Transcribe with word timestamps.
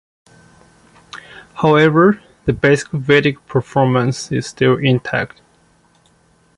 However, 1.57 2.23
the 2.45 2.53
basic 2.53 2.87
Vedic 2.89 3.45
performance 3.45 4.31
is 4.31 4.47
still 4.47 4.77
intact. 4.77 5.43